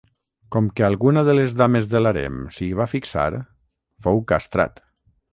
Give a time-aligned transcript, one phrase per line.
[0.53, 3.27] Com que alguna de les dames de l'harem s'hi va fixar,
[4.07, 4.83] fou castrat.